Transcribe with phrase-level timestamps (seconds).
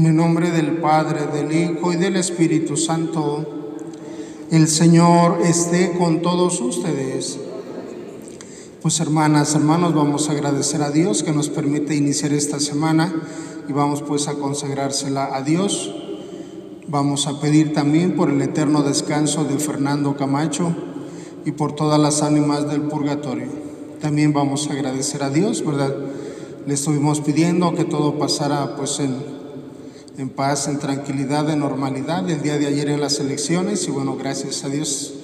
[0.00, 3.44] En el nombre del Padre, del Hijo y del Espíritu Santo,
[4.50, 7.38] el Señor esté con todos ustedes.
[8.80, 13.12] Pues hermanas, hermanos, vamos a agradecer a Dios que nos permite iniciar esta semana
[13.68, 15.94] y vamos pues a consagrársela a Dios.
[16.88, 20.74] Vamos a pedir también por el eterno descanso de Fernando Camacho
[21.44, 23.48] y por todas las ánimas del purgatorio.
[24.00, 25.94] También vamos a agradecer a Dios, ¿verdad?
[26.66, 29.39] Le estuvimos pidiendo que todo pasara pues en
[30.20, 32.28] en paz, en tranquilidad, en normalidad.
[32.28, 35.14] El día de ayer en las elecciones y bueno, gracias a Dios,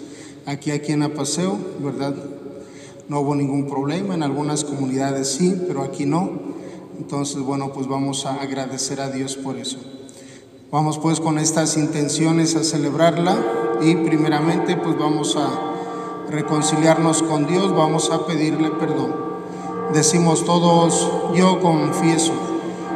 [0.46, 2.14] aquí, aquí en Apaseo, ¿verdad?
[3.06, 6.30] No hubo ningún problema, en algunas comunidades sí, pero aquí no.
[6.98, 9.76] Entonces, bueno, pues vamos a agradecer a Dios por eso.
[10.72, 13.36] Vamos pues con estas intenciones a celebrarla
[13.82, 19.14] y primeramente pues vamos a reconciliarnos con Dios, vamos a pedirle perdón.
[19.92, 22.45] Decimos todos, yo confieso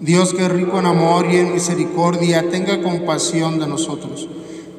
[0.00, 4.28] Dios que es rico en amor y en misericordia, tenga compasión de nosotros.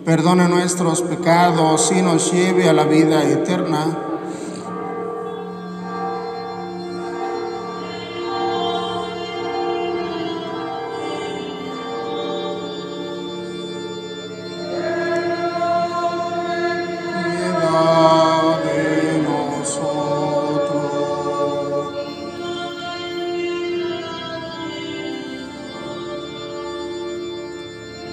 [0.05, 4.16] Perdone nuestros pecados y nos lleve a la vida eterna.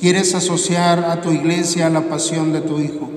[0.00, 3.08] quieres asociar a tu iglesia a la pasión de tu Hijo,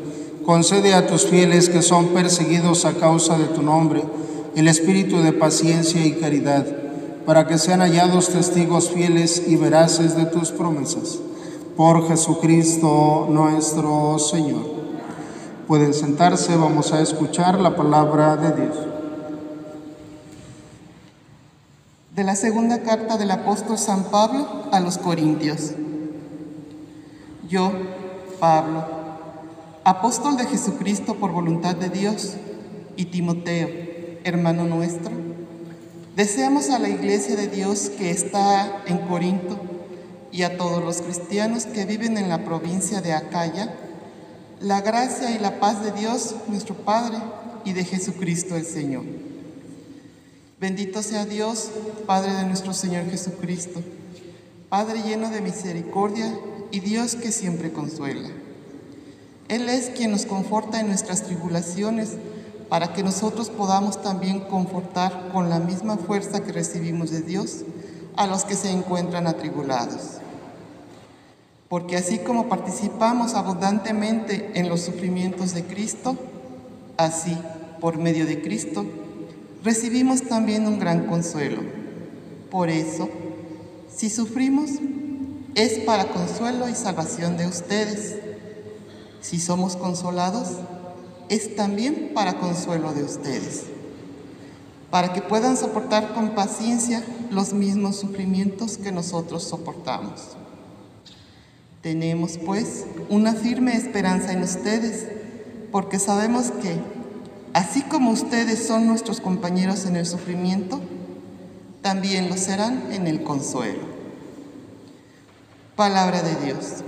[0.46, 4.04] concede a tus fieles que son perseguidos a causa de tu nombre
[4.56, 6.66] el espíritu de paciencia y caridad,
[7.26, 11.20] para que sean hallados testigos fieles y veraces de tus promesas.
[11.76, 14.62] Por Jesucristo nuestro Señor.
[15.68, 18.94] Pueden sentarse, vamos a escuchar la palabra de Dios.
[22.16, 25.72] de la segunda carta del apóstol San Pablo a los Corintios.
[27.50, 27.72] Yo,
[28.40, 28.86] Pablo,
[29.84, 32.36] apóstol de Jesucristo por voluntad de Dios,
[32.96, 33.70] y Timoteo,
[34.24, 35.12] hermano nuestro,
[36.16, 39.60] deseamos a la iglesia de Dios que está en Corinto
[40.32, 43.74] y a todos los cristianos que viven en la provincia de Acaya,
[44.62, 47.18] la gracia y la paz de Dios, nuestro Padre,
[47.66, 49.04] y de Jesucristo el Señor.
[50.60, 51.72] Bendito sea Dios,
[52.06, 53.82] Padre de nuestro Señor Jesucristo,
[54.70, 56.34] Padre lleno de misericordia
[56.74, 58.30] y Dios que siempre consuela.
[59.48, 62.14] Él es quien nos conforta en nuestras tribulaciones
[62.68, 67.60] para que nosotros podamos también confortar con la misma fuerza que recibimos de Dios
[68.16, 70.18] a los que se encuentran atribulados.
[71.70, 76.18] Porque así como participamos abundantemente en los sufrimientos de Cristo,
[76.98, 77.38] así,
[77.80, 78.84] por medio de Cristo,
[79.64, 81.62] recibimos también un gran consuelo.
[82.50, 83.10] Por eso,
[83.96, 84.72] si sufrimos,
[85.56, 88.16] es para consuelo y salvación de ustedes.
[89.22, 90.58] Si somos consolados,
[91.30, 93.64] es también para consuelo de ustedes,
[94.92, 100.22] para que puedan soportar con paciencia los mismos sufrimientos que nosotros soportamos.
[101.82, 105.08] Tenemos, pues, una firme esperanza en ustedes,
[105.72, 106.80] porque sabemos que
[107.54, 110.82] Así como ustedes son nuestros compañeros en el sufrimiento,
[111.84, 114.03] también lo serán en el consuelo.
[115.76, 116.84] Palabra de Dios.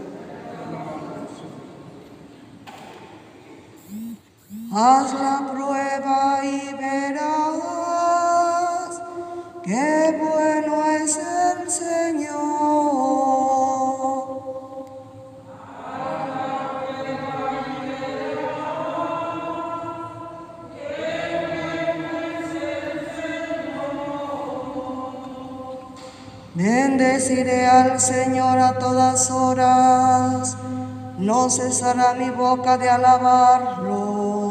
[4.71, 7.31] Haz la prueba y verás
[9.63, 11.17] qué bueno es
[26.97, 30.55] Bendeciré al Señor a todas horas,
[31.17, 34.45] no cesará mi boca de alabarlo.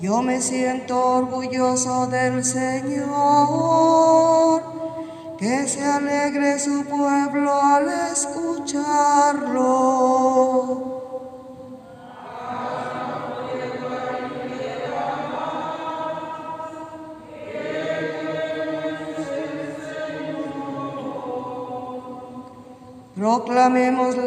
[0.00, 3.02] Yo me siento orgulloso del Señor,
[5.36, 9.66] que se alegre su pueblo al escucharlo.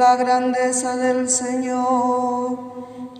[0.09, 2.57] La grandeza del Señor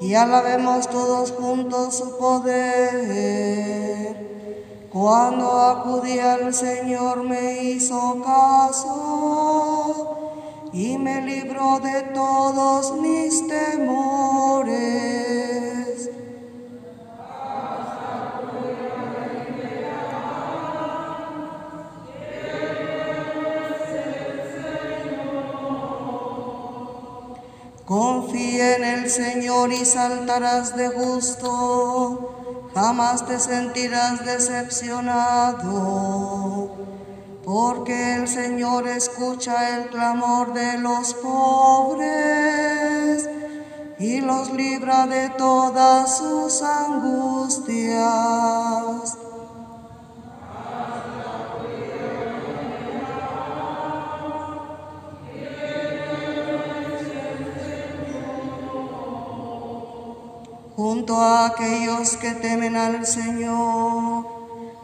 [0.02, 3.70] y alabemos todos juntos su poder.
[4.92, 9.68] Cuando acudí al Señor me hizo caso
[10.74, 15.39] y me libró de todos mis temores.
[27.90, 35.66] Confía en el Señor y saltarás de gusto, jamás te sentirás decepcionado,
[37.44, 42.08] porque el Señor escucha el clamor de los pobres
[43.98, 48.00] y los libra de todas sus angustias.
[60.80, 64.26] Junto a aquellos que temen al Señor.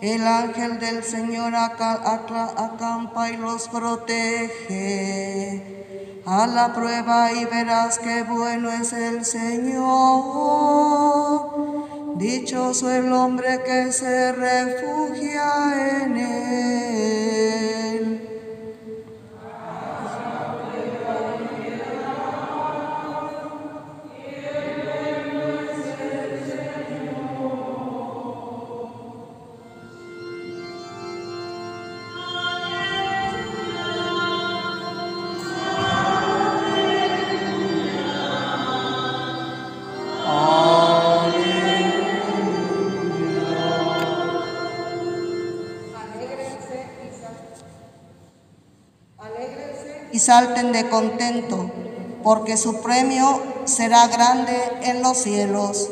[0.01, 4.83] El ángel del Señor aca- aca- acampa y los protege.
[6.25, 9.85] A la prueba y verás qué bueno es el Señor.
[12.17, 15.47] Dichoso el hombre que se refugia
[16.01, 17.24] en él.
[50.35, 51.71] Salten de contento,
[52.21, 55.89] porque su premio será grande en los cielos.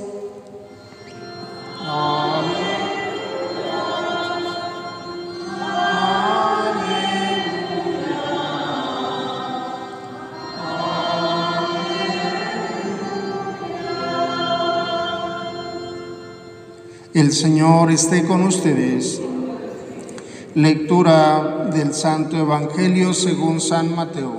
[17.14, 19.22] El Señor esté con ustedes.
[20.56, 24.36] Lectura del Santo Evangelio según San Mateo.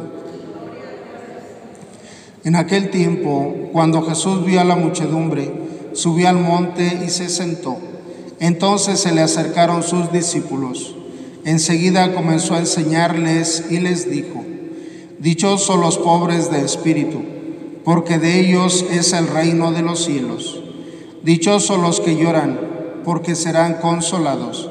[2.45, 5.51] En aquel tiempo, cuando Jesús vio a la muchedumbre,
[5.93, 7.79] subió al monte y se sentó.
[8.39, 10.95] Entonces se le acercaron sus discípulos.
[11.45, 14.45] Enseguida comenzó a enseñarles y les dijo,
[15.19, 17.25] Dichosos los pobres de espíritu,
[17.85, 20.63] porque de ellos es el reino de los cielos.
[21.25, 22.61] Dichosos los que lloran,
[23.05, 24.71] porque serán consolados.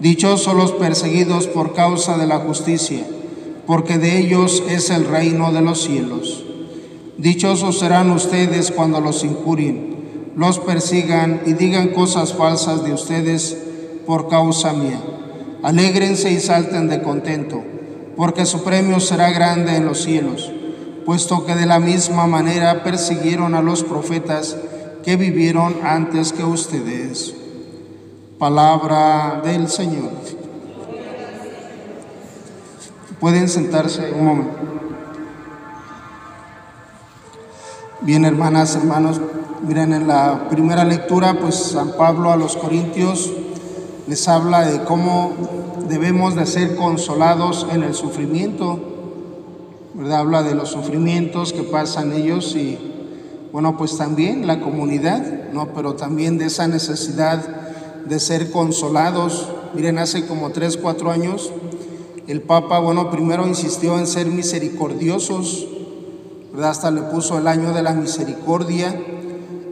[0.00, 3.06] Dichosos los perseguidos por causa de la justicia,
[3.66, 6.42] porque de ellos es el reino de los cielos.
[7.18, 13.58] Dichosos serán ustedes cuando los injurien, los persigan y digan cosas falsas de ustedes
[14.06, 15.02] por causa mía.
[15.62, 17.62] Alégrense y salten de contento,
[18.16, 20.50] porque su premio será grande en los cielos,
[21.04, 24.56] puesto que de la misma manera persiguieron a los profetas
[25.04, 27.34] que vivieron antes que ustedes.
[28.40, 30.12] Palabra del Señor.
[33.20, 34.56] Pueden sentarse un momento.
[38.00, 39.20] Bien, hermanas, hermanos,
[39.62, 43.30] miren en la primera lectura, pues San Pablo a los Corintios
[44.06, 45.32] les habla de cómo
[45.86, 48.80] debemos de ser consolados en el sufrimiento,
[49.92, 50.20] ¿verdad?
[50.20, 52.78] Habla de los sufrimientos que pasan ellos y,
[53.52, 55.74] bueno, pues también la comunidad, ¿no?
[55.74, 57.66] Pero también de esa necesidad
[58.06, 59.48] de ser consolados.
[59.74, 61.52] Miren, hace como tres, cuatro años,
[62.26, 65.66] el Papa, bueno, primero insistió en ser misericordiosos,
[66.52, 66.70] ¿verdad?
[66.70, 69.00] Hasta le puso el año de la misericordia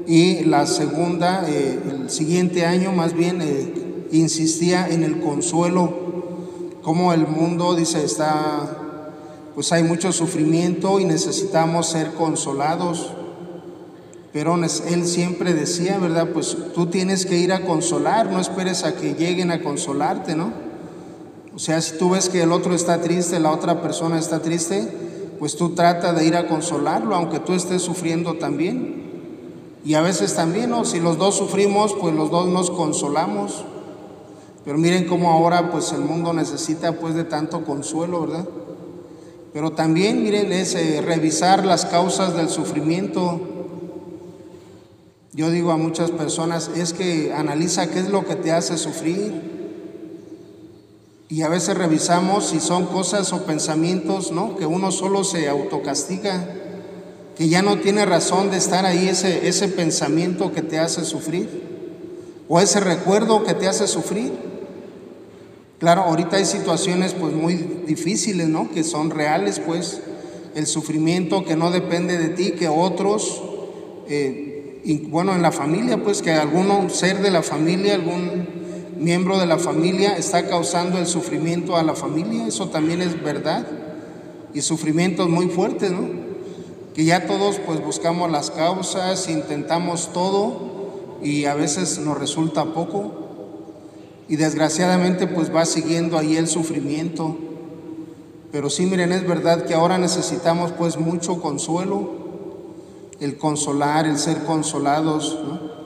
[0.07, 5.93] y la segunda, eh, el siguiente año más bien, eh, insistía en el consuelo,
[6.83, 8.79] como el mundo, dice, está,
[9.55, 13.13] pues hay mucho sufrimiento y necesitamos ser consolados.
[14.39, 16.29] Pero él siempre decía, ¿verdad?
[16.33, 20.53] Pues tú tienes que ir a consolar, no esperes a que lleguen a consolarte, ¿no?
[21.57, 25.37] O sea, si tú ves que el otro está triste, la otra persona está triste,
[25.41, 29.03] pues tú trata de ir a consolarlo, aunque tú estés sufriendo también.
[29.85, 30.85] Y a veces también, ¿no?
[30.85, 33.65] Si los dos sufrimos, pues los dos nos consolamos.
[34.65, 38.47] Pero miren cómo ahora pues el mundo necesita pues de tanto consuelo, ¿verdad?
[39.53, 43.48] Pero también miren es eh, revisar las causas del sufrimiento.
[45.39, 49.41] Yo digo a muchas personas, es que analiza qué es lo que te hace sufrir.
[51.29, 54.57] Y a veces revisamos si son cosas o pensamientos, ¿no?
[54.57, 56.45] Que uno solo se autocastiga,
[57.37, 61.49] que ya no tiene razón de estar ahí ese, ese pensamiento que te hace sufrir,
[62.49, 64.33] o ese recuerdo que te hace sufrir.
[65.79, 67.55] Claro, ahorita hay situaciones pues muy
[67.87, 68.73] difíciles, ¿no?
[68.73, 70.01] Que son reales, pues,
[70.57, 73.41] el sufrimiento que no depende de ti, que otros,
[74.09, 74.48] eh,
[74.89, 78.49] y, bueno, en la familia, pues, que algún ser de la familia, algún
[78.99, 83.67] miembro de la familia está causando el sufrimiento a la familia, eso también es verdad,
[84.55, 86.09] y sufrimientos muy fuertes, ¿no?
[86.95, 93.13] Que ya todos pues buscamos las causas, intentamos todo y a veces nos resulta poco
[94.27, 97.37] y desgraciadamente pues va siguiendo ahí el sufrimiento.
[98.53, 102.28] Pero sí, miren, es verdad que ahora necesitamos pues mucho consuelo,
[103.21, 105.79] el consolar, el ser consolados, ¿no?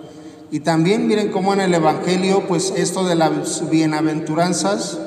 [0.51, 4.99] Y también miren cómo en el Evangelio, pues esto de las bienaventuranzas,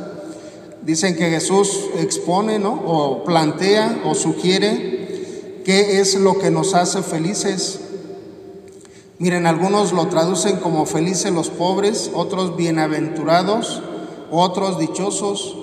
[0.82, 2.74] dicen que Jesús expone, ¿no?
[2.74, 7.80] O plantea o sugiere qué es lo que nos hace felices.
[9.20, 13.84] Miren, algunos lo traducen como felices los pobres, otros bienaventurados,
[14.32, 15.56] otros dichosos.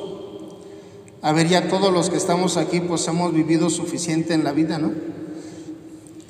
[1.23, 4.79] A ver, ya todos los que estamos aquí, pues hemos vivido suficiente en la vida,
[4.79, 4.93] ¿no?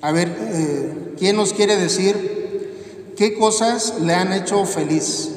[0.03, 2.43] A ver, eh, ¿quién nos quiere decir
[3.17, 5.31] ¿Qué cosas le han hecho feliz?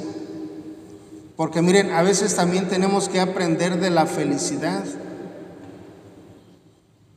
[1.36, 4.84] Porque miren, a veces también tenemos que aprender de la felicidad.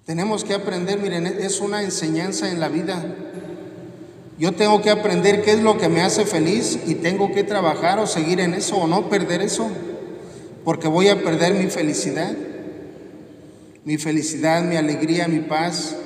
[0.05, 3.03] Tenemos que aprender, miren, es una enseñanza en la vida.
[4.39, 7.99] Yo tengo que aprender qué es lo que me hace feliz y tengo que trabajar
[7.99, 9.69] o seguir en eso o no perder eso,
[10.65, 12.37] porque voy a perder mi felicidad,
[13.85, 15.97] mi felicidad, mi alegría, mi paz.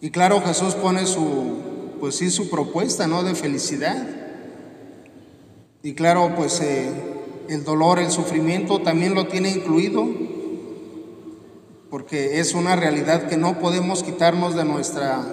[0.00, 1.56] Y claro, Jesús pone su,
[1.98, 3.24] pues sí, su propuesta, ¿no?
[3.24, 4.06] De felicidad.
[5.82, 6.90] Y claro, pues eh,
[7.48, 10.06] el dolor, el sufrimiento también lo tiene incluido,
[11.90, 15.24] porque es una realidad que no podemos quitarnos de nuestra,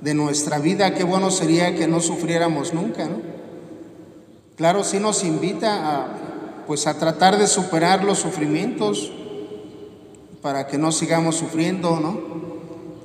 [0.00, 0.92] de nuestra vida.
[0.94, 3.20] Qué bueno sería que no sufriéramos nunca, ¿no?
[4.56, 9.10] Claro, sí nos invita a, pues a tratar de superar los sufrimientos
[10.42, 12.41] para que no sigamos sufriendo, ¿no?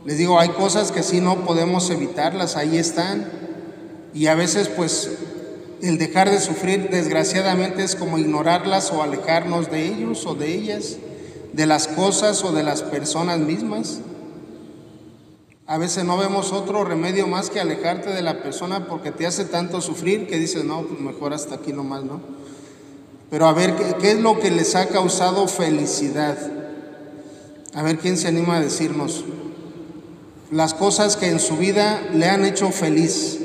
[0.07, 3.29] Les digo, hay cosas que sí no podemos evitarlas, ahí están.
[4.13, 5.11] Y a veces pues
[5.81, 10.95] el dejar de sufrir desgraciadamente es como ignorarlas o alejarnos de ellos o de ellas,
[11.51, 13.99] de las cosas o de las personas mismas.
[15.65, 19.43] A veces no vemos otro remedio más que alejarte de la persona porque te hace
[19.43, 22.21] tanto sufrir que dices, no, pues mejor hasta aquí nomás, ¿no?
[23.29, 26.37] Pero a ver, ¿qué, qué es lo que les ha causado felicidad?
[27.73, 29.25] A ver, ¿quién se anima a decirnos?
[30.51, 33.39] Las cosas que en su vida le han hecho feliz,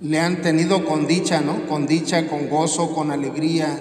[0.00, 1.66] le han tenido con dicha, ¿no?
[1.66, 3.80] Con dicha, con gozo, con alegría,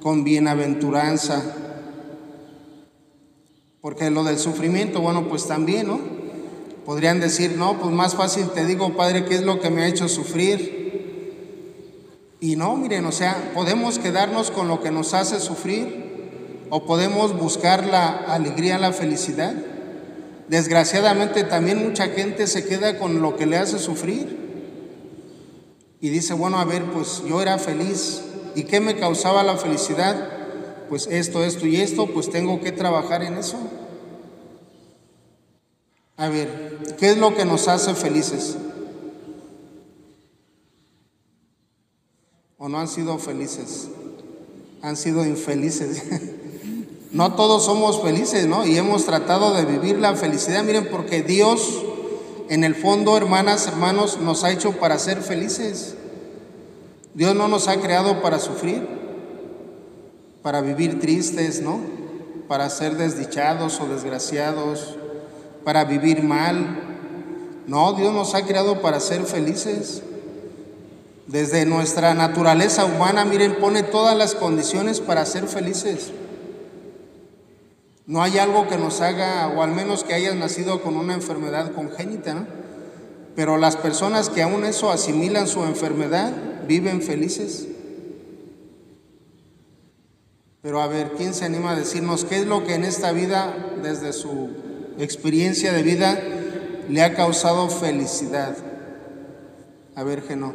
[0.00, 1.42] con bienaventuranza.
[3.80, 5.98] Porque lo del sufrimiento, bueno, pues también, ¿no?
[6.84, 9.88] Podrían decir, no, pues más fácil te digo, Padre, ¿qué es lo que me ha
[9.88, 10.80] hecho sufrir?
[12.40, 17.38] Y no, miren, o sea, podemos quedarnos con lo que nos hace sufrir o podemos
[17.38, 19.54] buscar la alegría, la felicidad.
[20.50, 24.36] Desgraciadamente también mucha gente se queda con lo que le hace sufrir
[26.00, 28.22] y dice, bueno, a ver, pues yo era feliz.
[28.56, 30.28] ¿Y qué me causaba la felicidad?
[30.88, 33.58] Pues esto, esto y esto, pues tengo que trabajar en eso.
[36.16, 38.56] A ver, ¿qué es lo que nos hace felices?
[42.58, 43.86] ¿O no han sido felices?
[44.82, 46.02] Han sido infelices.
[47.12, 48.64] No todos somos felices, ¿no?
[48.64, 50.62] Y hemos tratado de vivir la felicidad.
[50.62, 51.82] Miren, porque Dios,
[52.48, 55.96] en el fondo, hermanas, hermanos, nos ha hecho para ser felices.
[57.14, 58.86] Dios no nos ha creado para sufrir,
[60.42, 62.00] para vivir tristes, ¿no?
[62.50, 64.96] para ser desdichados o desgraciados,
[65.62, 66.80] para vivir mal.
[67.68, 70.02] No, Dios nos ha creado para ser felices.
[71.28, 76.10] Desde nuestra naturaleza humana, miren, pone todas las condiciones para ser felices.
[78.10, 81.70] No hay algo que nos haga, o al menos que hayas nacido con una enfermedad
[81.72, 82.44] congénita, ¿no?
[83.36, 86.32] Pero las personas que aún eso asimilan su enfermedad,
[86.66, 87.68] viven felices.
[90.60, 93.54] Pero a ver, ¿quién se anima a decirnos qué es lo que en esta vida,
[93.80, 94.50] desde su
[94.98, 96.20] experiencia de vida,
[96.88, 98.56] le ha causado felicidad?
[99.94, 100.52] A ver, que no.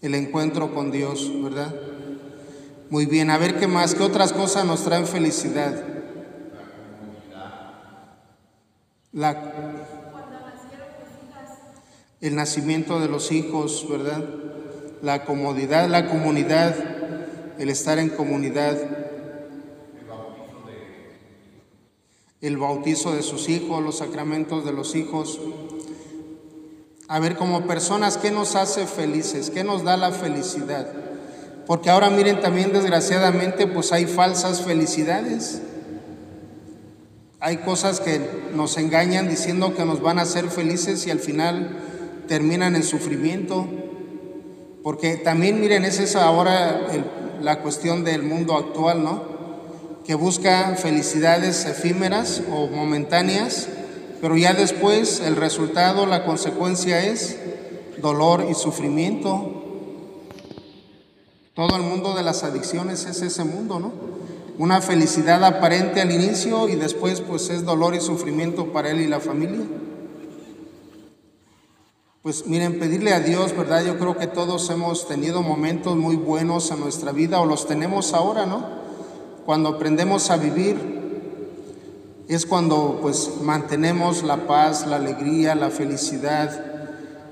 [0.00, 1.74] El encuentro con Dios, ¿verdad?
[2.88, 5.74] Muy bien, a ver qué más, qué otras cosas nos traen felicidad.
[9.12, 9.52] La,
[12.20, 14.24] el nacimiento de los hijos, ¿verdad?
[15.02, 16.76] La comodidad, la comunidad,
[17.58, 18.78] el estar en comunidad.
[22.40, 25.40] El bautizo de sus hijos, los sacramentos de los hijos.
[27.08, 29.50] A ver, como personas, ¿qué nos hace felices?
[29.50, 31.15] ¿Qué nos da la felicidad?
[31.66, 35.60] Porque ahora miren también desgraciadamente pues hay falsas felicidades.
[37.40, 38.20] Hay cosas que
[38.54, 41.76] nos engañan diciendo que nos van a hacer felices y al final
[42.28, 43.66] terminan en sufrimiento.
[44.82, 46.82] Porque también miren, esa es ahora
[47.40, 49.24] la cuestión del mundo actual, ¿no?
[50.04, 53.68] Que busca felicidades efímeras o momentáneas,
[54.20, 57.36] pero ya después el resultado, la consecuencia es
[58.00, 59.55] dolor y sufrimiento.
[61.56, 63.90] Todo el mundo de las adicciones es ese mundo, ¿no?
[64.58, 69.06] Una felicidad aparente al inicio y después pues es dolor y sufrimiento para él y
[69.06, 69.64] la familia.
[72.20, 73.82] Pues miren, pedirle a Dios, ¿verdad?
[73.86, 78.12] Yo creo que todos hemos tenido momentos muy buenos en nuestra vida o los tenemos
[78.12, 78.62] ahora, ¿no?
[79.46, 80.76] Cuando aprendemos a vivir
[82.28, 86.66] es cuando pues mantenemos la paz, la alegría, la felicidad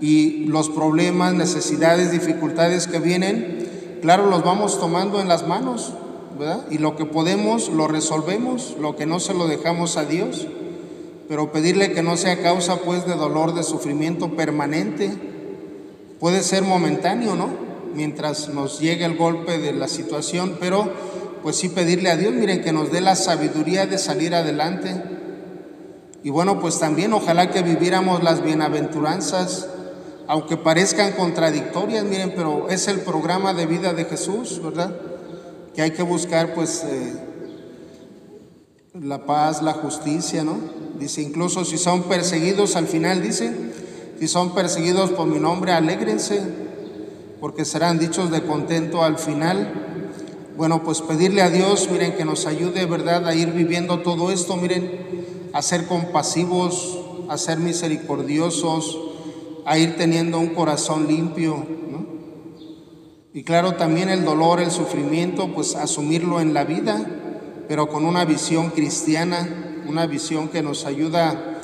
[0.00, 3.63] y los problemas, necesidades, dificultades que vienen,
[4.04, 5.94] claro, los vamos tomando en las manos,
[6.38, 6.66] ¿verdad?
[6.68, 10.46] Y lo que podemos lo resolvemos, lo que no se lo dejamos a Dios,
[11.26, 15.10] pero pedirle que no sea causa pues de dolor, de sufrimiento permanente,
[16.20, 17.48] puede ser momentáneo, ¿no?
[17.94, 20.86] Mientras nos llegue el golpe de la situación, pero
[21.42, 25.02] pues sí pedirle a Dios, miren, que nos dé la sabiduría de salir adelante.
[26.22, 29.70] Y bueno, pues también ojalá que viviéramos las bienaventuranzas
[30.26, 34.94] aunque parezcan contradictorias, miren, pero es el programa de vida de Jesús, ¿verdad?
[35.74, 37.14] Que hay que buscar pues eh,
[39.00, 40.58] la paz, la justicia, ¿no?
[40.98, 43.52] Dice, incluso si son perseguidos, al final dice,
[44.18, 46.40] si son perseguidos por mi nombre, alégrense,
[47.40, 49.90] porque serán dichos de contento al final.
[50.56, 54.56] Bueno, pues pedirle a Dios, miren, que nos ayude, ¿verdad?, a ir viviendo todo esto,
[54.56, 58.98] miren, a ser compasivos, a ser misericordiosos,
[59.66, 61.66] a ir teniendo un corazón limpio,
[63.36, 67.04] Y claro, también el dolor, el sufrimiento, pues asumirlo en la vida,
[67.66, 71.58] pero con una visión cristiana, una visión que nos ayuda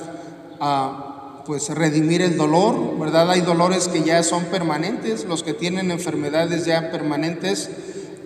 [0.59, 3.31] a pues redimir el dolor, ¿verdad?
[3.31, 7.69] Hay dolores que ya son permanentes, los que tienen enfermedades ya permanentes,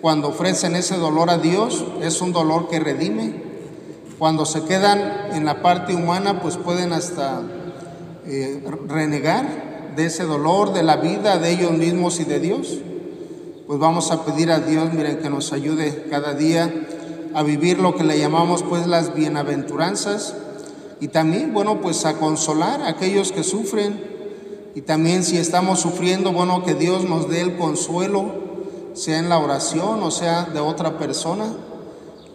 [0.00, 3.42] cuando ofrecen ese dolor a Dios, es un dolor que redime.
[4.18, 7.42] Cuando se quedan en la parte humana, pues pueden hasta
[8.26, 9.65] eh, renegar
[9.96, 12.78] de ese dolor, de la vida, de ellos mismos y de Dios,
[13.66, 16.72] pues vamos a pedir a Dios, miren, que nos ayude cada día
[17.34, 20.34] a vivir lo que le llamamos pues las bienaventuranzas
[21.00, 24.00] y también, bueno, pues a consolar a aquellos que sufren
[24.74, 28.26] y también si estamos sufriendo, bueno, que Dios nos dé el consuelo,
[28.94, 31.46] sea en la oración o sea de otra persona.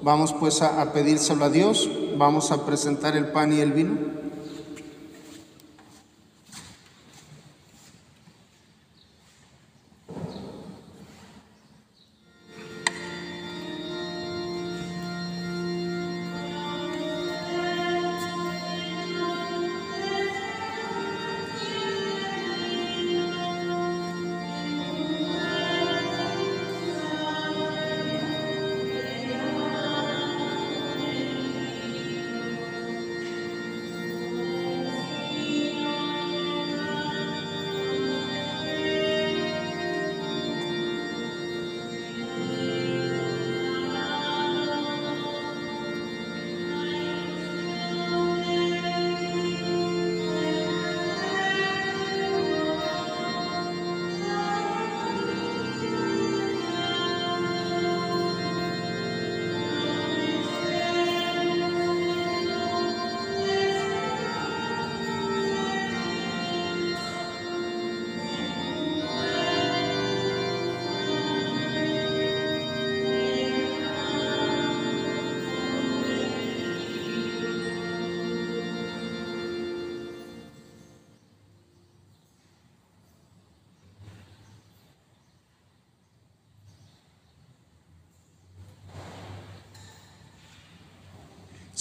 [0.02, 4.21] Vamos pues a, a pedírselo a Dios, vamos a presentar el pan y el vino.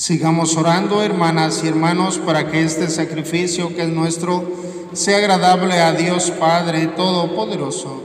[0.00, 4.50] Sigamos orando, hermanas y hermanos, para que este sacrificio que es nuestro
[4.94, 8.02] sea agradable a Dios Padre Todopoderoso.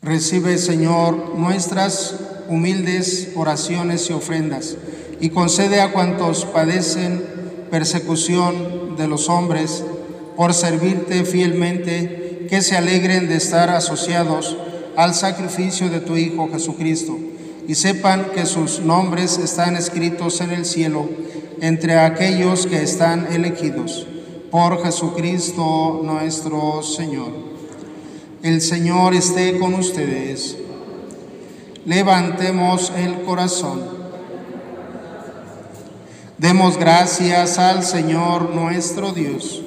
[0.00, 4.78] Recibe, Señor, nuestras humildes oraciones y ofrendas
[5.20, 7.22] y concede a cuantos padecen
[7.70, 9.84] persecución de los hombres
[10.38, 14.56] por servirte fielmente, que se alegren de estar asociados
[14.94, 17.18] al sacrificio de tu Hijo Jesucristo
[17.66, 21.08] y sepan que sus nombres están escritos en el cielo
[21.60, 24.06] entre aquellos que están elegidos
[24.52, 27.32] por Jesucristo nuestro Señor.
[28.40, 30.56] El Señor esté con ustedes.
[31.84, 33.82] Levantemos el corazón.
[36.38, 39.64] Demos gracias al Señor nuestro Dios.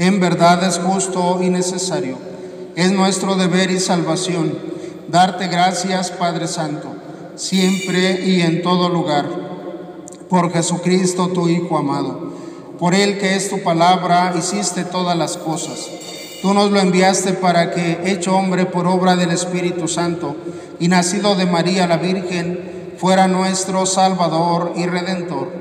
[0.00, 2.16] En verdad es justo y necesario.
[2.74, 4.56] Es nuestro deber y salvación
[5.08, 6.88] darte gracias, Padre Santo,
[7.36, 9.28] siempre y en todo lugar,
[10.30, 12.32] por Jesucristo, tu Hijo amado.
[12.78, 15.90] Por Él que es tu palabra, hiciste todas las cosas.
[16.40, 20.34] Tú nos lo enviaste para que, hecho hombre por obra del Espíritu Santo
[20.78, 25.52] y nacido de María la Virgen, fuera nuestro Salvador y Redentor.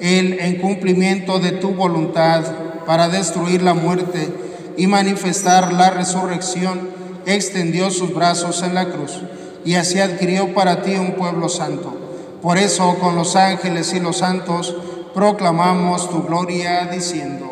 [0.00, 4.32] Él, en cumplimiento de tu voluntad, para destruir la muerte
[4.76, 6.88] y manifestar la resurrección,
[7.26, 9.20] extendió sus brazos en la cruz
[9.64, 11.96] y así adquirió para ti un pueblo santo.
[12.40, 14.74] Por eso con los ángeles y los santos
[15.14, 17.51] proclamamos tu gloria diciendo,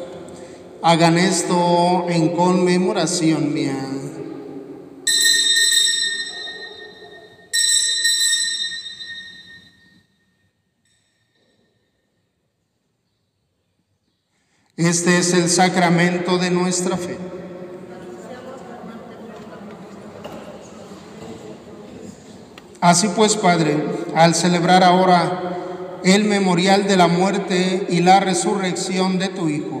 [0.83, 3.77] Hagan esto en conmemoración mía.
[14.75, 17.15] Este es el sacramento de nuestra fe.
[22.81, 23.77] Así pues, Padre,
[24.15, 29.80] al celebrar ahora el memorial de la muerte y la resurrección de tu Hijo,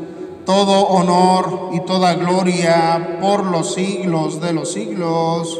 [0.45, 5.59] todo honor y toda gloria por los siglos de los siglos.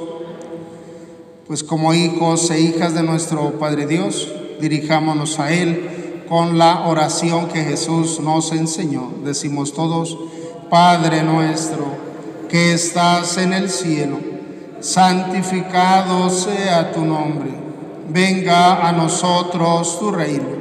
[1.47, 7.47] Pues como hijos e hijas de nuestro Padre Dios, dirijámonos a Él con la oración
[7.47, 9.11] que Jesús nos enseñó.
[9.23, 10.17] Decimos todos,
[10.69, 11.85] Padre nuestro,
[12.49, 14.17] que estás en el cielo,
[14.79, 17.51] santificado sea tu nombre,
[18.09, 20.60] venga a nosotros tu reino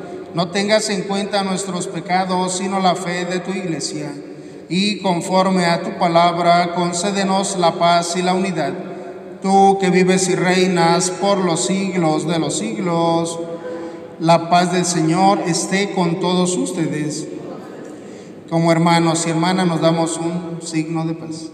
[0.33, 4.13] No tengas en cuenta nuestros pecados, sino la fe de tu iglesia.
[4.69, 8.73] Y conforme a tu palabra, concédenos la paz y la unidad.
[9.41, 13.39] Tú que vives y reinas por los siglos de los siglos,
[14.19, 17.27] la paz del Señor esté con todos ustedes.
[18.49, 21.47] Como hermanos y hermanas nos damos un signo de paz.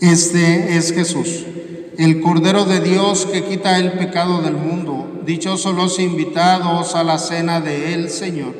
[0.00, 1.44] Este es Jesús,
[1.98, 5.22] el Cordero de Dios que quita el pecado del mundo.
[5.26, 8.54] Dichosos los invitados a la cena de el Señor.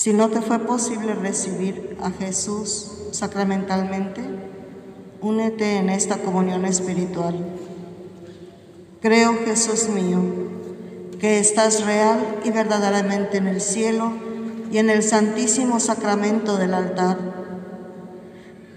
[0.00, 4.22] Si no te fue posible recibir a Jesús sacramentalmente,
[5.20, 7.34] únete en esta comunión espiritual.
[9.02, 10.20] Creo, Jesús mío,
[11.20, 14.14] que estás real y verdaderamente en el cielo
[14.72, 17.18] y en el santísimo sacramento del altar.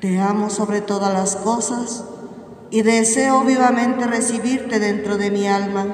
[0.02, 2.04] Te amo sobre todas las cosas
[2.70, 5.88] y deseo vivamente recibirte dentro de mi alma,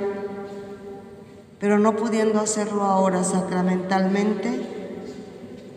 [1.59, 4.68] pero no pudiendo hacerlo ahora sacramentalmente,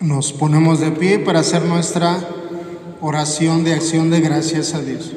[0.00, 2.20] Nos ponemos de pie para hacer nuestra
[3.00, 5.10] oración de acción de gracias a Dios.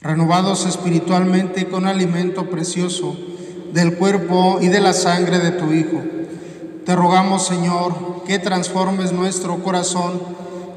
[0.00, 3.14] Renovados espiritualmente con alimento precioso
[3.74, 6.00] del cuerpo y de la sangre de tu Hijo,
[6.86, 10.18] te rogamos, Señor, que transformes nuestro corazón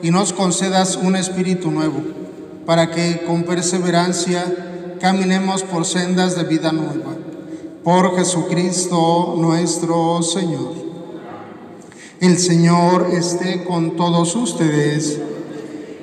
[0.02, 2.04] y nos concedas un espíritu nuevo,
[2.66, 7.23] para que con perseverancia caminemos por sendas de vida nueva
[7.84, 10.74] por Jesucristo nuestro Señor.
[12.22, 15.20] El Señor esté con todos ustedes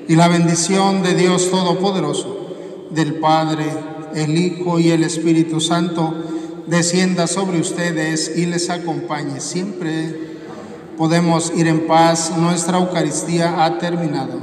[0.07, 2.49] y la bendición de Dios Todopoderoso,
[2.91, 3.65] del Padre,
[4.15, 6.13] el Hijo y el Espíritu Santo,
[6.67, 10.29] descienda sobre ustedes y les acompañe siempre.
[10.99, 14.39] Podemos ir en paz, nuestra Eucaristía ha terminado.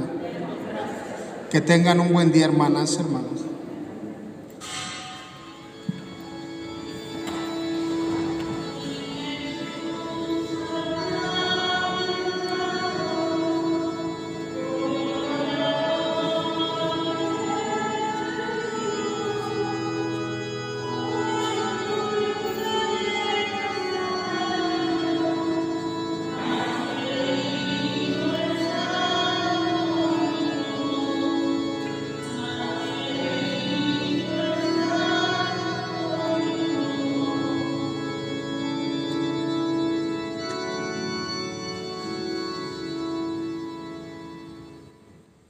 [1.50, 3.37] Que tengan un buen día, hermanas, hermanos.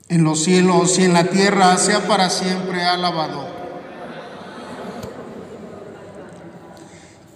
[0.08, 3.46] En los cielos y en la tierra, sea para siempre alabado.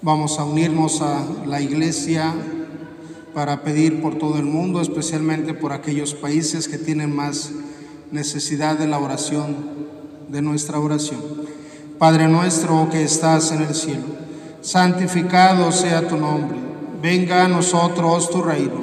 [0.01, 2.33] Vamos a unirnos a la iglesia
[3.35, 7.51] para pedir por todo el mundo, especialmente por aquellos países que tienen más
[8.11, 9.55] necesidad de la oración,
[10.29, 11.21] de nuestra oración.
[11.99, 14.07] Padre nuestro que estás en el cielo,
[14.63, 16.59] santificado sea tu nombre,
[17.01, 18.82] venga a nosotros tu reino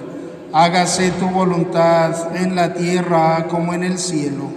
[0.53, 4.49] hágase tu voluntad en la tierra como en el cielo.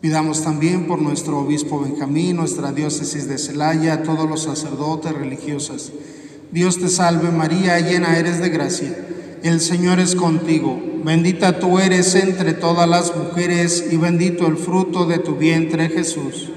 [0.00, 5.90] Pidamos también por nuestro obispo Benjamín, nuestra diócesis de Celaya, todos los sacerdotes religiosas.
[6.52, 8.96] Dios te salve María, llena eres de gracia.
[9.42, 15.06] El Señor es contigo Bendita tú eres entre todas las mujeres y bendito el fruto
[15.06, 16.50] de tu vientre Jesús.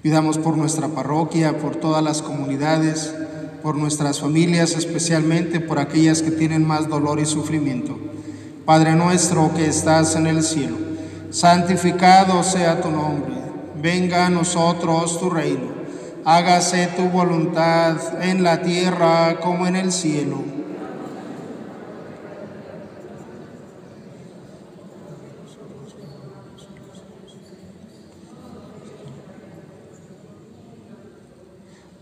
[0.00, 3.14] Pidamos por nuestra parroquia, por todas las comunidades,
[3.62, 7.98] por nuestras familias, especialmente por aquellas que tienen más dolor y sufrimiento.
[8.64, 10.78] Padre nuestro que estás en el cielo,
[11.28, 13.35] santificado sea tu nombre,
[13.80, 15.76] venga a nosotros tu reino
[16.26, 20.42] hágase tu voluntad en la tierra como en el cielo.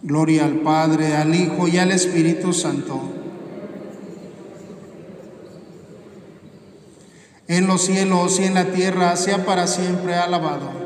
[0.01, 3.03] Gloria al Padre, al Hijo y al Espíritu Santo.
[7.47, 10.84] En los cielos y en la tierra sea para siempre alabado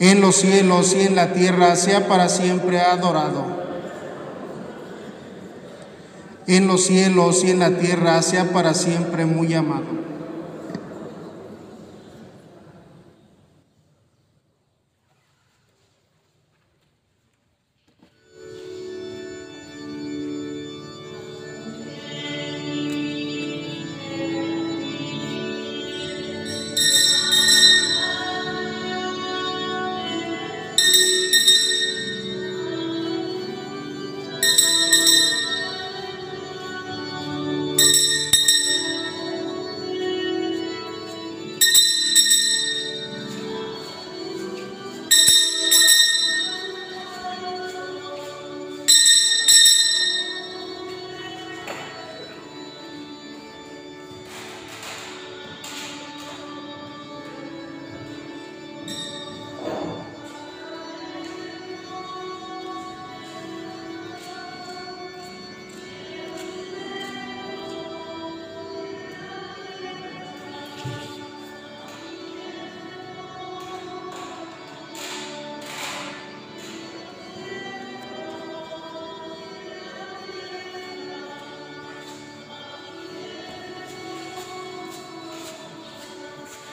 [0.00, 3.44] en los cielos y en la tierra, sea para siempre adorado.
[6.46, 9.99] En los cielos y en la tierra, sea para siempre muy amado.